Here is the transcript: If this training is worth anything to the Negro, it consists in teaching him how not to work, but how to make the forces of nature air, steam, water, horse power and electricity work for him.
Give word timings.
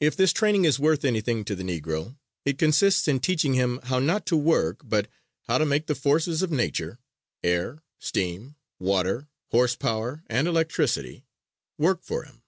If 0.00 0.16
this 0.16 0.32
training 0.32 0.64
is 0.64 0.78
worth 0.78 1.04
anything 1.04 1.44
to 1.44 1.54
the 1.54 1.62
Negro, 1.62 2.16
it 2.46 2.56
consists 2.56 3.06
in 3.06 3.20
teaching 3.20 3.52
him 3.52 3.78
how 3.82 3.98
not 3.98 4.24
to 4.28 4.36
work, 4.38 4.80
but 4.82 5.06
how 5.48 5.58
to 5.58 5.66
make 5.66 5.84
the 5.86 5.94
forces 5.94 6.40
of 6.40 6.50
nature 6.50 6.98
air, 7.44 7.82
steam, 7.98 8.56
water, 8.78 9.28
horse 9.50 9.76
power 9.76 10.24
and 10.28 10.48
electricity 10.48 11.26
work 11.76 12.02
for 12.02 12.22
him. 12.22 12.42